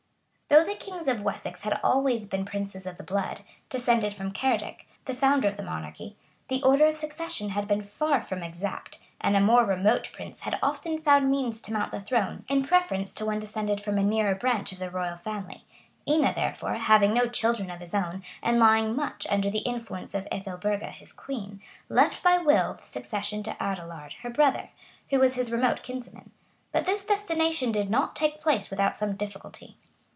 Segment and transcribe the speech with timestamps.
[0.51, 4.85] ]Though the kings of Wessex had always been princes of the blood, descended from Cerdic,
[5.05, 6.17] the founder of the monarchy,
[6.49, 10.59] the order of succession had been far from exact; and a more remote prince had
[10.61, 14.35] often found means to mount the throne, in preference to one descended from a nearer
[14.35, 15.63] branch of the royal family.
[16.05, 20.27] Ina, therefore, having no children of his own and lying much under the influence of
[20.29, 24.71] Ethelburga, his queen, left by will the succession to Adelard, her brother,
[25.11, 26.31] who was his remote kinsman;
[26.73, 29.77] but this destination did not take place without some difficulty.